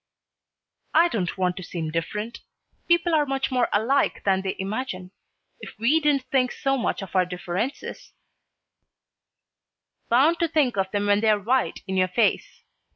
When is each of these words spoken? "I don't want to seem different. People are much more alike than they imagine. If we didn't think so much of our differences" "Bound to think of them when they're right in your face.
"I 0.95 1.09
don't 1.09 1.37
want 1.37 1.57
to 1.57 1.63
seem 1.63 1.91
different. 1.91 2.39
People 2.87 3.13
are 3.13 3.23
much 3.23 3.51
more 3.51 3.69
alike 3.71 4.23
than 4.23 4.41
they 4.41 4.55
imagine. 4.57 5.11
If 5.59 5.77
we 5.77 5.99
didn't 5.99 6.23
think 6.31 6.51
so 6.51 6.75
much 6.75 7.03
of 7.03 7.15
our 7.15 7.23
differences" 7.23 8.11
"Bound 10.09 10.39
to 10.39 10.47
think 10.47 10.75
of 10.75 10.89
them 10.89 11.05
when 11.05 11.19
they're 11.21 11.37
right 11.37 11.79
in 11.85 11.97
your 11.97 12.07
face. 12.07 12.63